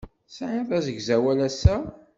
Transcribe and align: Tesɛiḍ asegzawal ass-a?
Tesɛiḍ 0.27 0.69
asegzawal 0.79 1.39
ass-a? 1.47 1.75